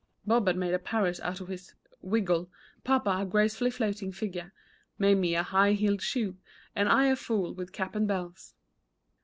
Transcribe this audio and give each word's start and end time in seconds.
Bob 0.25 0.47
had 0.47 0.57
made 0.57 0.73
a 0.73 0.79
parrot 0.79 1.19
out 1.19 1.39
of 1.41 1.47
his 1.47 1.75
"wiggle," 2.01 2.49
papa 2.83 3.17
a 3.21 3.23
graceful 3.23 3.69
floating 3.69 4.11
figure, 4.11 4.51
Mamie 4.97 5.35
a 5.35 5.43
high 5.43 5.73
heeled 5.73 6.01
shoe, 6.01 6.37
and 6.75 6.89
I 6.89 7.05
a 7.05 7.15
fool 7.15 7.53
with 7.53 7.71
cap 7.71 7.93
and 7.95 8.07
bells. 8.07 8.55